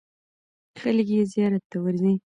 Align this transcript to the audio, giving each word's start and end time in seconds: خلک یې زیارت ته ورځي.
خلک 0.81 1.07
یې 1.15 1.21
زیارت 1.33 1.63
ته 1.71 1.77
ورځي. 1.83 2.13